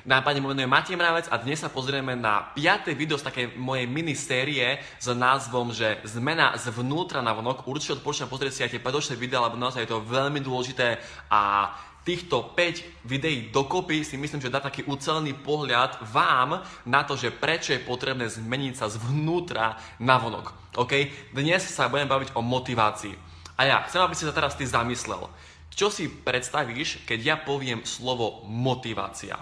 Pani 0.10 0.42
meno 0.42 0.58
je 0.58 0.66
Matej 0.66 0.98
Mravec 0.98 1.30
a 1.30 1.38
dnes 1.38 1.62
sa 1.62 1.70
pozrieme 1.70 2.18
na 2.18 2.50
5. 2.58 2.98
video 2.98 3.22
z 3.22 3.30
takej 3.30 3.62
mojej 3.62 3.86
minisérie 3.86 4.82
s 4.98 5.06
názvom, 5.06 5.70
že 5.70 6.02
zmena 6.02 6.58
zvnútra 6.58 7.22
na 7.22 7.30
vonok. 7.30 7.70
Určite 7.70 8.02
odporúčam 8.02 8.26
pozrieť 8.26 8.54
si 8.58 8.66
aj 8.66 8.74
tie 8.74 8.82
predošlé 8.82 9.22
videá, 9.22 9.46
lebo 9.46 9.54
naozaj 9.54 9.86
je 9.86 9.94
to 9.94 10.02
veľmi 10.02 10.42
dôležité 10.42 10.98
a 11.30 11.70
týchto 12.10 12.58
5 12.58 13.06
videí 13.06 13.54
dokopy 13.54 14.02
si 14.02 14.18
myslím, 14.18 14.42
že 14.42 14.50
dá 14.50 14.58
taký 14.58 14.82
ucelený 14.90 15.38
pohľad 15.46 16.02
vám 16.10 16.66
na 16.90 17.06
to, 17.06 17.14
že 17.14 17.30
prečo 17.30 17.78
je 17.78 17.86
potrebné 17.86 18.26
zmeniť 18.26 18.74
sa 18.74 18.90
zvnútra 18.90 19.78
na 20.02 20.18
vonok. 20.18 20.74
OK? 20.82 21.06
Dnes 21.30 21.62
sa 21.70 21.86
budem 21.86 22.10
baviť 22.10 22.34
o 22.34 22.42
motivácii. 22.42 23.14
A 23.62 23.70
ja 23.70 23.86
chcem, 23.86 24.02
aby 24.02 24.18
si 24.18 24.26
sa 24.26 24.34
teraz 24.34 24.58
ty 24.58 24.66
zamyslel. 24.66 25.30
Čo 25.70 25.94
si 25.94 26.10
predstavíš, 26.10 27.06
keď 27.06 27.20
ja 27.22 27.36
poviem 27.38 27.86
slovo 27.86 28.42
motivácia? 28.50 29.38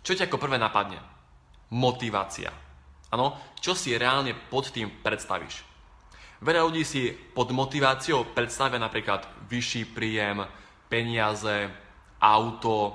Čo 0.00 0.16
ti 0.16 0.24
ako 0.24 0.40
prvé 0.40 0.56
napadne? 0.56 0.96
Motivácia. 1.76 2.56
Áno, 3.12 3.36
čo 3.60 3.76
si 3.76 3.92
reálne 3.92 4.32
pod 4.32 4.72
tým 4.72 4.88
predstavíš? 5.04 5.60
Veľa 6.40 6.64
ľudí 6.64 6.88
si 6.88 7.12
pod 7.36 7.52
motiváciou 7.52 8.32
predstavia 8.32 8.80
napríklad 8.80 9.28
vyšší 9.52 9.92
príjem, 9.92 10.48
peniaze, 10.92 11.81
auto, 12.22 12.94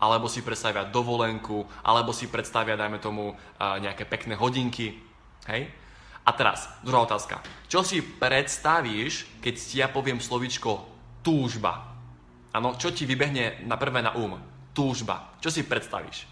alebo 0.00 0.26
si 0.26 0.40
predstavia 0.40 0.88
dovolenku, 0.88 1.62
alebo 1.84 2.10
si 2.16 2.26
predstavia, 2.26 2.80
dajme 2.80 2.98
tomu, 2.98 3.36
nejaké 3.60 4.08
pekné 4.08 4.34
hodinky. 4.34 4.98
Hej? 5.46 5.68
A 6.24 6.30
teraz, 6.32 6.66
druhá 6.82 7.04
otázka. 7.04 7.38
Čo 7.68 7.84
si 7.84 8.02
predstavíš, 8.02 9.38
keď 9.44 9.54
ti 9.54 9.76
ja 9.78 9.92
poviem 9.92 10.18
slovičko 10.18 10.86
túžba? 11.20 11.92
Áno, 12.50 12.74
čo 12.80 12.90
ti 12.90 13.06
vybehne 13.06 13.62
na 13.68 13.78
prvé 13.78 14.02
na 14.02 14.14
um? 14.14 14.40
Túžba. 14.72 15.36
Čo 15.38 15.52
si 15.52 15.62
predstavíš? 15.62 16.26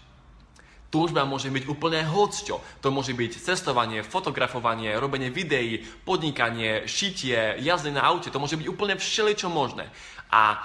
Túžba 0.91 1.23
môže 1.23 1.47
byť 1.47 1.63
úplne 1.71 2.03
hocťo. 2.03 2.83
To 2.83 2.87
môže 2.91 3.15
byť 3.15 3.39
cestovanie, 3.39 4.03
fotografovanie, 4.03 4.99
robenie 4.99 5.31
videí, 5.31 5.79
podnikanie, 6.03 6.83
šitie, 6.83 7.63
jazdy 7.63 7.95
na 7.95 8.03
aute. 8.03 8.27
To 8.27 8.43
môže 8.43 8.59
byť 8.59 8.67
úplne 8.67 8.99
všeličo 8.99 9.47
možné. 9.47 9.87
A 10.27 10.59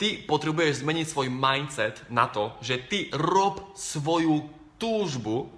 ty 0.00 0.24
potrebuješ 0.24 0.80
zmeniť 0.80 1.06
svoj 1.06 1.28
mindset 1.28 2.00
na 2.08 2.24
to, 2.32 2.56
že 2.64 2.88
ty 2.88 3.12
rob 3.12 3.76
svoju 3.76 4.48
túžbu 4.80 5.52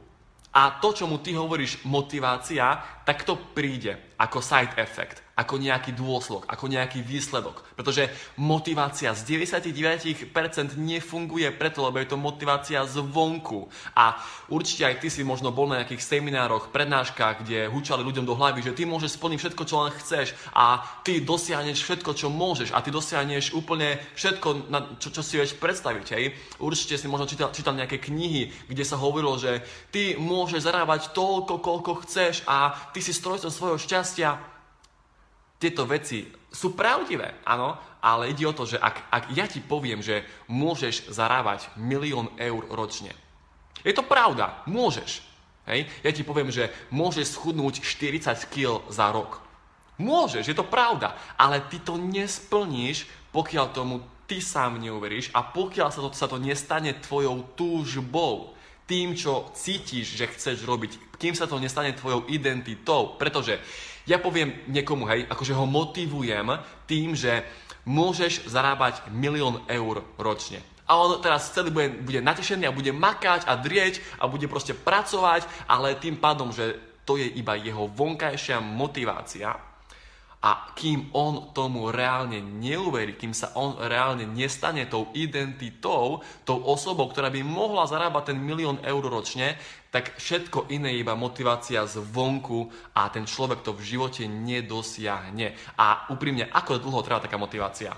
a 0.50 0.82
to, 0.82 0.90
čo 0.90 1.06
mu 1.06 1.22
ty 1.22 1.32
hovoríš 1.32 1.86
motivácia, 1.86 2.82
tak 3.06 3.22
to 3.22 3.38
príde 3.54 3.94
ako 4.18 4.42
side 4.42 4.74
effect 4.82 5.22
ako 5.32 5.56
nejaký 5.56 5.96
dôsledok, 5.96 6.44
ako 6.44 6.68
nejaký 6.68 7.00
výsledok. 7.00 7.64
Pretože 7.72 8.12
motivácia 8.36 9.16
z 9.16 9.24
99% 9.48 10.28
nefunguje 10.76 11.48
preto, 11.56 11.80
lebo 11.88 11.96
je 11.96 12.08
to 12.12 12.20
motivácia 12.20 12.84
zvonku. 12.84 13.72
A 13.96 14.20
určite 14.52 14.84
aj 14.84 15.00
ty 15.00 15.08
si 15.08 15.24
možno 15.24 15.48
bol 15.48 15.64
na 15.72 15.80
nejakých 15.80 16.04
seminároch, 16.04 16.68
prednáškach, 16.68 17.48
kde 17.48 17.72
hučali 17.72 18.04
ľuďom 18.04 18.28
do 18.28 18.36
hlavy, 18.36 18.60
že 18.60 18.76
ty 18.76 18.84
môžeš 18.84 19.16
splniť 19.16 19.38
všetko, 19.40 19.62
čo 19.64 19.76
len 19.80 19.92
chceš 19.96 20.36
a 20.52 20.84
ty 21.00 21.24
dosiahneš 21.24 21.80
všetko, 21.80 22.12
čo 22.12 22.28
môžeš 22.28 22.76
a 22.76 22.84
ty 22.84 22.92
dosiahneš 22.92 23.56
úplne 23.56 23.96
všetko, 24.12 24.48
čo, 25.00 25.08
čo 25.16 25.22
si 25.24 25.40
vieš 25.40 25.56
predstaviť. 25.56 26.06
Hej? 26.12 26.36
Určite 26.60 27.00
si 27.00 27.08
možno 27.08 27.24
čítal, 27.24 27.48
čítal 27.56 27.72
nejaké 27.72 27.96
knihy, 27.96 28.52
kde 28.68 28.84
sa 28.84 29.00
hovorilo, 29.00 29.40
že 29.40 29.64
ty 29.88 30.12
môžeš 30.20 30.68
zarábať 30.68 31.16
toľko, 31.16 31.64
koľko 31.64 31.92
chceš 32.04 32.44
a 32.44 32.76
ty 32.92 33.00
si 33.00 33.16
strojcom 33.16 33.48
svojho 33.48 33.80
šťastia 33.80 34.52
tieto 35.62 35.86
veci 35.86 36.26
sú 36.50 36.74
pravdivé, 36.74 37.46
áno, 37.46 37.78
ale 38.02 38.34
ide 38.34 38.42
o 38.50 38.56
to, 38.56 38.66
že 38.66 38.82
ak, 38.82 39.06
ak 39.14 39.24
ja 39.30 39.46
ti 39.46 39.62
poviem, 39.62 40.02
že 40.02 40.26
môžeš 40.50 41.14
zarábať 41.14 41.70
milión 41.78 42.34
eur 42.34 42.66
ročne, 42.74 43.14
je 43.86 43.94
to 43.94 44.02
pravda, 44.02 44.62
môžeš. 44.66 45.22
Hej? 45.70 45.86
Ja 46.02 46.10
ti 46.10 46.26
poviem, 46.26 46.50
že 46.50 46.70
môžeš 46.90 47.38
schudnúť 47.38 47.82
40 47.82 48.50
kg 48.50 48.82
za 48.90 49.10
rok. 49.14 49.42
Môžeš, 50.02 50.50
je 50.50 50.56
to 50.56 50.66
pravda, 50.66 51.14
ale 51.38 51.62
ty 51.70 51.78
to 51.78 51.94
nesplníš, 51.94 53.06
pokiaľ 53.30 53.66
tomu 53.70 54.02
ty 54.26 54.42
sám 54.42 54.82
neuveríš 54.82 55.30
a 55.30 55.46
pokiaľ 55.46 55.88
sa 55.92 56.00
to, 56.02 56.08
sa 56.14 56.26
to 56.26 56.42
nestane 56.42 56.96
tvojou 56.98 57.54
túžbou, 57.54 58.54
tým, 58.86 59.14
čo 59.14 59.50
cítiš, 59.54 60.18
že 60.18 60.30
chceš 60.30 60.66
robiť, 60.66 61.16
kým 61.16 61.34
sa 61.34 61.46
to 61.46 61.62
nestane 61.62 61.94
tvojou 61.94 62.26
identitou, 62.28 63.14
pretože 63.14 63.62
ja 64.06 64.18
poviem 64.18 64.66
niekomu, 64.66 65.06
hej, 65.06 65.30
akože 65.30 65.54
ho 65.54 65.66
motivujem 65.66 66.58
tým, 66.90 67.14
že 67.14 67.46
môžeš 67.86 68.50
zarábať 68.50 69.10
milión 69.14 69.62
eur 69.70 70.02
ročne. 70.18 70.58
A 70.86 70.98
on 70.98 71.22
teraz 71.22 71.54
celý 71.54 71.70
bude, 71.70 71.88
bude 72.02 72.20
natešený 72.20 72.66
a 72.66 72.74
bude 72.74 72.90
makať 72.90 73.46
a 73.46 73.54
drieť 73.54 74.02
a 74.18 74.26
bude 74.26 74.50
proste 74.50 74.74
pracovať, 74.74 75.46
ale 75.70 75.98
tým 75.98 76.18
pádom, 76.18 76.50
že 76.50 76.74
to 77.06 77.18
je 77.18 77.26
iba 77.38 77.54
jeho 77.58 77.86
vonkajšia 77.86 78.58
motivácia, 78.58 79.71
a 80.42 80.74
kým 80.74 81.14
on 81.14 81.54
tomu 81.54 81.94
reálne 81.94 82.42
neuverí, 82.42 83.14
kým 83.14 83.30
sa 83.30 83.54
on 83.54 83.78
reálne 83.78 84.26
nestane 84.26 84.90
tou 84.90 85.14
identitou, 85.14 86.18
tou 86.42 86.58
osobou, 86.66 87.06
ktorá 87.06 87.30
by 87.30 87.46
mohla 87.46 87.86
zarábať 87.86 88.34
ten 88.34 88.38
milión 88.42 88.82
eur 88.82 89.06
ročne, 89.06 89.54
tak 89.94 90.18
všetko 90.18 90.66
iné 90.74 90.98
je 90.98 91.06
iba 91.06 91.14
motivácia 91.14 91.86
zvonku 91.86 92.74
a 92.98 93.06
ten 93.14 93.22
človek 93.22 93.62
to 93.62 93.70
v 93.70 93.86
živote 93.86 94.26
nedosiahne. 94.26 95.78
A 95.78 96.10
úprimne, 96.10 96.50
ako 96.50 96.82
dlho 96.82 97.06
trvá 97.06 97.22
taká 97.22 97.38
motivácia? 97.38 97.94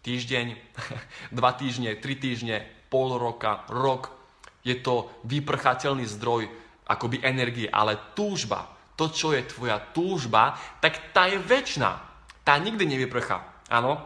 Týždeň, 0.00 0.46
dva 1.36 1.52
týždne, 1.52 2.00
tri 2.00 2.16
týždne, 2.16 2.64
pol 2.88 3.20
roka, 3.20 3.68
rok. 3.68 4.16
Je 4.64 4.80
to 4.80 5.12
vyprchateľný 5.28 6.08
zdroj 6.08 6.48
akoby 6.88 7.20
energie, 7.20 7.68
ale 7.68 8.16
túžba, 8.16 8.80
to, 9.02 9.10
čo 9.10 9.34
je 9.34 9.42
tvoja 9.42 9.82
túžba, 9.90 10.54
tak 10.78 11.10
tá 11.10 11.26
je 11.26 11.42
väčšiná. 11.42 11.98
Tá 12.46 12.54
nikdy 12.62 12.86
nevyprchá. 12.86 13.42
Áno? 13.66 13.98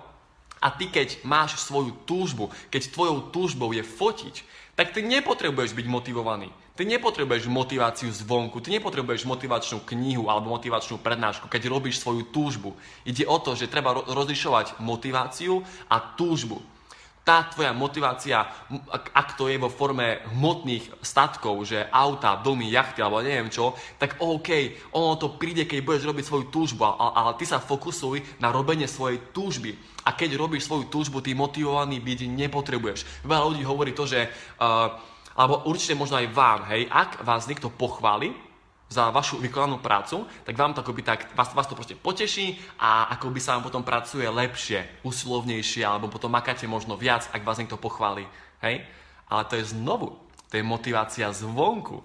A 0.57 0.73
ty, 0.73 0.89
keď 0.89 1.21
máš 1.21 1.61
svoju 1.61 1.93
túžbu, 2.09 2.49
keď 2.73 2.89
tvojou 2.89 3.29
túžbou 3.29 3.77
je 3.77 3.85
fotiť, 3.85 4.41
tak 4.73 4.97
ty 4.97 5.05
nepotrebuješ 5.05 5.77
byť 5.77 5.87
motivovaný. 5.89 6.49
Ty 6.77 6.85
nepotrebuješ 6.85 7.49
motiváciu 7.49 8.13
zvonku, 8.13 8.61
ty 8.61 8.73
nepotrebuješ 8.77 9.25
motivačnú 9.25 9.85
knihu 9.85 10.29
alebo 10.29 10.53
motivačnú 10.53 11.01
prednášku, 11.01 11.49
keď 11.49 11.73
robíš 11.73 12.01
svoju 12.01 12.29
túžbu. 12.29 12.77
Ide 13.05 13.25
o 13.25 13.37
to, 13.41 13.57
že 13.57 13.73
treba 13.73 13.97
rozlišovať 13.97 14.81
motiváciu 14.81 15.65
a 15.89 15.97
túžbu 16.17 16.61
tá 17.27 17.51
tvoja 17.51 17.75
motivácia, 17.75 18.39
ak 19.11 19.35
to 19.35 19.51
je 19.51 19.59
vo 19.59 19.67
forme 19.67 20.23
hmotných 20.31 21.03
statkov, 21.03 21.59
že 21.67 21.91
auta, 21.91 22.39
domy, 22.39 22.71
jachty 22.71 23.03
alebo 23.03 23.19
neviem 23.19 23.51
čo, 23.51 23.75
tak 23.99 24.23
OK, 24.23 24.51
ono 24.95 25.19
to 25.19 25.35
príde, 25.35 25.67
keď 25.67 25.83
budeš 25.83 26.07
robiť 26.07 26.23
svoju 26.23 26.45
túžbu, 26.55 26.87
ale 26.87 27.35
ty 27.35 27.43
sa 27.43 27.59
fokusuj 27.59 28.39
na 28.39 28.55
robenie 28.55 28.87
svojej 28.87 29.35
túžby. 29.35 29.75
A 30.07 30.15
keď 30.15 30.39
robíš 30.39 30.71
svoju 30.71 30.87
túžbu, 30.87 31.19
ty 31.19 31.35
motivovaný 31.35 31.99
byť 31.99 32.31
nepotrebuješ. 32.31 33.27
Veľa 33.27 33.45
ľudí 33.51 33.67
hovorí 33.67 33.91
to, 33.91 34.07
že, 34.07 34.31
uh, 34.63 34.95
alebo 35.35 35.67
určite 35.67 35.99
možno 35.99 36.23
aj 36.23 36.31
vám, 36.31 36.61
hej, 36.71 36.87
ak 36.87 37.27
vás 37.27 37.51
niekto 37.51 37.75
pochváli, 37.75 38.46
za 38.87 39.11
vašu 39.11 39.43
vykonanú 39.43 39.83
prácu, 39.83 40.27
tak 40.47 40.55
vám 40.55 40.71
to 40.71 40.83
akoby 40.83 41.03
tak, 41.03 41.35
vás, 41.35 41.51
vás 41.51 41.67
to 41.67 41.75
proste 41.75 41.99
poteší 41.99 42.55
a 42.79 43.11
ako 43.19 43.35
by 43.35 43.41
sa 43.43 43.59
vám 43.59 43.67
potom 43.67 43.83
pracuje 43.83 44.23
lepšie, 44.23 45.03
usilovnejšie, 45.03 45.83
alebo 45.83 46.07
potom 46.07 46.31
makáte 46.31 46.71
možno 46.71 46.95
viac, 46.95 47.27
ak 47.35 47.43
vás 47.43 47.59
niekto 47.59 47.75
pochváli. 47.75 48.23
Hej? 48.63 48.87
Ale 49.27 49.43
to 49.51 49.59
je 49.59 49.75
znovu, 49.75 50.15
to 50.47 50.55
je 50.57 50.63
motivácia 50.63 51.27
zvonku. 51.35 51.99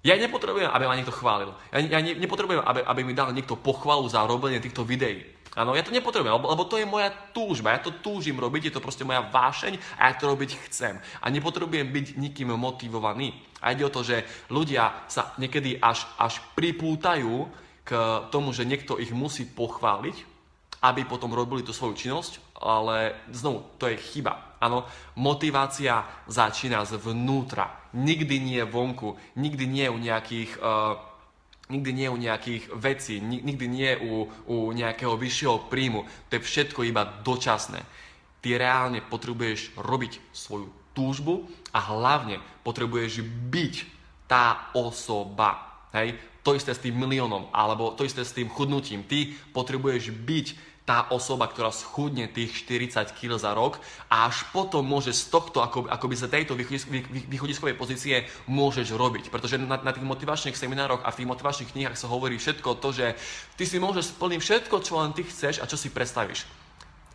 Ja 0.00 0.16
nepotrebujem, 0.16 0.68
aby 0.68 0.84
ma 0.88 0.96
niekto 0.96 1.12
chválil. 1.12 1.52
Ja, 1.72 1.80
ja 1.80 2.00
ne, 2.00 2.16
nepotrebujem, 2.16 2.64
aby, 2.64 2.80
aby 2.84 3.00
mi 3.04 3.12
dal 3.12 3.36
niekto 3.36 3.56
pochvalu 3.56 4.08
za 4.08 4.24
robenie 4.24 4.60
týchto 4.60 4.80
videí. 4.84 5.24
Áno, 5.58 5.74
ja 5.74 5.82
to 5.82 5.90
nepotrebujem, 5.90 6.40
lebo 6.40 6.62
to 6.64 6.78
je 6.78 6.86
moja 6.86 7.10
túžba, 7.34 7.74
ja 7.74 7.82
to 7.82 7.90
túžim 7.90 8.38
robiť, 8.38 8.70
je 8.70 8.74
to 8.78 8.84
proste 8.84 9.02
moja 9.02 9.18
vášeň 9.18 9.76
a 9.98 10.08
ja 10.08 10.14
to 10.14 10.30
robiť 10.30 10.56
chcem. 10.70 10.94
A 11.20 11.26
nepotrebujem 11.26 11.90
byť 11.90 12.06
nikým 12.16 12.54
motivovaný. 12.54 13.34
A 13.60 13.72
ide 13.76 13.84
o 13.84 13.92
to, 13.92 14.00
že 14.00 14.24
ľudia 14.48 15.04
sa 15.06 15.36
niekedy 15.36 15.76
až, 15.80 16.08
až 16.16 16.40
pripútajú 16.56 17.48
k 17.84 17.90
tomu, 18.32 18.56
že 18.56 18.68
niekto 18.68 18.96
ich 18.96 19.12
musí 19.12 19.44
pochváliť, 19.44 20.16
aby 20.80 21.04
potom 21.04 21.36
robili 21.36 21.60
tú 21.60 21.76
svoju 21.76 21.94
činnosť, 21.96 22.56
ale 22.56 23.28
znovu, 23.32 23.76
to 23.76 23.88
je 23.92 24.00
chyba. 24.00 24.56
Áno, 24.60 24.88
motivácia 25.16 26.04
začína 26.24 26.84
zvnútra, 26.88 27.92
nikdy 27.96 28.40
nie 28.40 28.62
vonku, 28.64 29.16
nikdy 29.36 29.64
nie 29.68 29.86
u 29.88 29.98
nejakých... 30.00 30.56
Uh, 30.60 31.08
nikdy 31.70 32.02
nie 32.02 32.08
u 32.10 32.18
nejakých 32.18 32.74
vecí, 32.74 33.22
nikdy 33.22 33.70
nie 33.70 33.94
u, 34.02 34.26
u 34.50 34.74
nejakého 34.74 35.14
vyššieho 35.14 35.70
príjmu. 35.70 36.02
To 36.02 36.32
je 36.34 36.42
všetko 36.42 36.82
iba 36.82 37.06
dočasné. 37.22 37.86
Ty 38.42 38.48
reálne 38.58 38.98
potrebuješ 39.06 39.78
robiť 39.78 40.34
svoju 40.34 40.66
túžbu 40.92 41.46
a 41.70 41.78
hlavne 41.80 42.42
potrebuješ 42.66 43.22
byť 43.50 43.74
tá 44.30 44.70
osoba. 44.76 45.82
Hej? 45.94 46.14
To 46.40 46.56
isté 46.56 46.72
s 46.72 46.80
tým 46.80 46.96
miliónom, 46.96 47.52
alebo 47.52 47.92
to 47.92 48.06
isté 48.06 48.24
s 48.24 48.32
tým 48.32 48.48
chudnutím. 48.48 49.04
Ty 49.04 49.28
potrebuješ 49.52 50.14
byť 50.14 50.46
tá 50.90 51.06
osoba, 51.14 51.46
ktorá 51.46 51.70
schudne 51.70 52.26
tých 52.26 52.66
40 52.66 53.14
kg 53.14 53.38
za 53.38 53.54
rok 53.54 53.78
a 54.10 54.26
až 54.26 54.42
potom 54.50 54.82
môže 54.82 55.14
z 55.14 55.30
tohto, 55.30 55.62
ako, 55.62 55.86
akoby 55.86 56.14
za 56.18 56.26
tejto 56.26 56.58
východiskovej 56.58 57.78
pozície 57.78 58.26
môžeš 58.50 58.90
robiť. 58.98 59.30
Pretože 59.30 59.60
na, 59.62 59.78
na 59.78 59.92
tých 59.94 60.02
motivačných 60.02 60.58
seminároch 60.58 61.06
a 61.06 61.14
v 61.14 61.22
tých 61.22 61.30
motivačných 61.30 61.70
knihách 61.70 61.94
sa 61.94 62.10
hovorí 62.10 62.42
všetko 62.42 62.82
to, 62.82 62.90
že 62.90 63.06
ty 63.54 63.70
si 63.70 63.78
môžeš 63.78 64.18
splniť 64.18 64.40
všetko, 64.42 64.76
čo 64.82 64.98
len 64.98 65.14
ty 65.14 65.22
chceš 65.22 65.62
a 65.62 65.68
čo 65.70 65.78
si 65.78 65.94
predstavíš. 65.94 66.42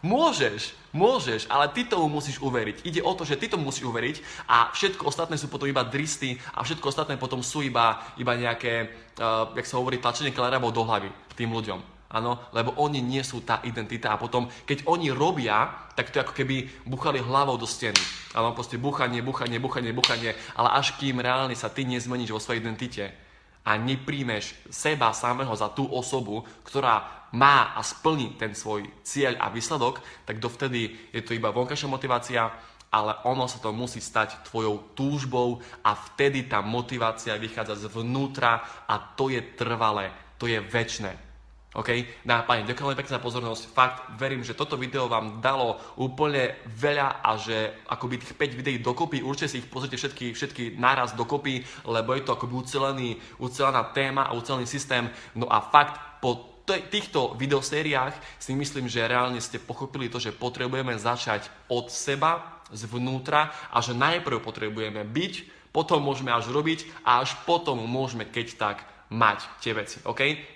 Môžeš, 0.03 0.75
môžeš, 0.91 1.47
ale 1.51 1.71
ty 1.71 1.87
tomu 1.87 2.07
musíš 2.07 2.37
uveriť. 2.39 2.83
Ide 2.83 3.01
o 3.01 3.11
to, 3.15 3.23
že 3.23 3.39
ty 3.39 3.47
tomu 3.47 3.67
musíš 3.71 3.87
uveriť 3.87 4.47
a 4.47 4.69
všetko 4.75 5.07
ostatné 5.07 5.39
sú 5.39 5.47
potom 5.47 5.67
iba 5.67 5.83
dristy 5.87 6.39
a 6.53 6.61
všetko 6.61 6.91
ostatné 6.91 7.15
potom 7.15 7.39
sú 7.41 7.63
iba, 7.63 8.03
iba 8.19 8.35
nejaké, 8.35 8.91
uh, 9.17 9.49
jak 9.55 9.65
sa 9.65 9.79
hovorí, 9.81 9.97
tlačenie 9.97 10.35
klarabov 10.35 10.75
do 10.75 10.85
hlavy 10.85 11.09
tým 11.33 11.51
ľuďom. 11.51 11.95
Áno, 12.15 12.37
lebo 12.53 12.77
oni 12.79 13.01
nie 13.01 13.25
sú 13.25 13.41
tá 13.41 13.59
identita 13.65 14.13
a 14.13 14.21
potom, 14.21 14.47
keď 14.63 14.87
oni 14.87 15.09
robia, 15.09 15.67
tak 15.97 16.13
to 16.13 16.21
je 16.21 16.23
ako 16.23 16.37
keby 16.37 16.69
buchali 16.85 17.19
hlavou 17.19 17.57
do 17.57 17.65
steny. 17.65 17.99
Áno, 18.37 18.53
proste 18.53 18.77
buchanie, 18.77 19.25
buchanie, 19.25 19.59
buchanie, 19.59 19.91
buchanie, 19.91 20.31
ale 20.55 20.69
až 20.79 20.95
kým 21.01 21.19
reálne 21.19 21.57
sa 21.57 21.67
ty 21.73 21.83
nezmeníš 21.83 22.31
vo 22.31 22.39
svojej 22.39 22.61
identite 22.61 23.24
a 23.65 23.75
nepríjmeš 23.81 24.53
seba 24.69 25.09
samého 25.09 25.51
za 25.57 25.73
tú 25.73 25.89
osobu, 25.89 26.45
ktorá 26.61 27.27
má 27.33 27.73
a 27.73 27.81
splní 27.81 28.37
ten 28.37 28.53
svoj 28.53 28.85
cieľ 29.01 29.41
a 29.41 29.49
výsledok, 29.49 29.99
tak 30.23 30.37
dovtedy 30.39 31.11
je 31.11 31.21
to 31.25 31.33
iba 31.33 31.51
vonkajšia 31.51 31.89
motivácia, 31.89 32.47
ale 32.93 33.11
ono 33.27 33.49
sa 33.49 33.59
to 33.59 33.75
musí 33.75 33.99
stať 33.99 34.47
tvojou 34.47 34.95
túžbou 34.95 35.59
a 35.83 35.91
vtedy 35.97 36.47
tá 36.47 36.63
motivácia 36.63 37.35
vychádza 37.35 37.91
zvnútra 37.91 38.85
a 38.87 38.95
to 39.17 39.27
je 39.33 39.41
trvalé, 39.57 40.13
to 40.39 40.47
je 40.47 40.61
väčné. 40.63 41.34
OK? 41.75 42.23
Dá, 42.23 42.47
pani, 42.47 42.63
ďakujem 42.63 42.87
veľmi 42.87 42.99
pekne 43.03 43.15
za 43.19 43.23
pozornosť. 43.23 43.63
Fakt, 43.75 43.97
verím, 44.15 44.47
že 44.47 44.55
toto 44.55 44.79
video 44.79 45.11
vám 45.11 45.43
dalo 45.43 45.75
úplne 45.99 46.55
veľa 46.71 47.19
a 47.19 47.35
že 47.35 47.83
akoby 47.91 48.23
tých 48.23 48.33
5 48.39 48.59
videí 48.59 48.77
dokopy, 48.79 49.19
určite 49.19 49.51
si 49.51 49.59
ich 49.59 49.67
pozrite 49.67 49.99
všetky, 49.99 50.31
všetky 50.31 50.63
naraz 50.79 51.11
dokopy, 51.19 51.67
lebo 51.83 52.15
je 52.15 52.23
to 52.23 52.39
akoby 52.39 52.53
ucelený, 52.55 53.09
ucelená 53.43 53.91
téma 53.91 54.31
a 54.31 54.35
ucelený 54.39 54.63
systém. 54.63 55.11
No 55.35 55.51
a 55.51 55.59
fakt, 55.59 55.99
po 56.23 56.63
týchto 56.65 57.35
videosériách 57.35 58.15
si 58.39 58.55
myslím, 58.55 58.87
že 58.87 59.05
reálne 59.05 59.43
ste 59.43 59.59
pochopili 59.59 60.07
to, 60.07 60.17
že 60.17 60.33
potrebujeme 60.33 60.95
začať 60.95 61.51
od 61.67 61.91
seba, 61.91 62.63
zvnútra 62.73 63.53
a 63.69 63.77
že 63.83 63.93
najprv 63.93 64.41
potrebujeme 64.41 65.05
byť, 65.05 65.33
potom 65.75 65.99
môžeme 66.01 66.31
až 66.31 66.49
robiť 66.49 66.87
a 67.03 67.19
až 67.21 67.35
potom 67.43 67.83
môžeme 67.83 68.23
keď 68.23 68.47
tak 68.55 68.77
mať 69.11 69.43
tie 69.61 69.75
veci. 69.75 69.99
OK? 70.07 70.54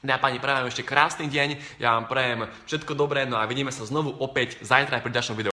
Dámy 0.00 0.16
a 0.16 0.22
páni, 0.24 0.40
prajem 0.40 0.64
ešte 0.64 0.80
krásny 0.80 1.28
deň, 1.28 1.76
ja 1.76 1.92
vám 1.92 2.08
prajem 2.08 2.48
všetko 2.64 2.96
dobré, 2.96 3.28
no 3.28 3.36
a 3.36 3.44
vidíme 3.44 3.68
sa 3.68 3.84
znovu 3.84 4.16
opäť 4.16 4.56
zajtra 4.64 5.04
pri 5.04 5.12
ďalšom 5.12 5.36
videu. 5.36 5.48